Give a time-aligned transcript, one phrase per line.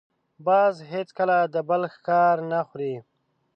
[0.45, 2.95] باز هېڅکله د بل ښکار نه خوري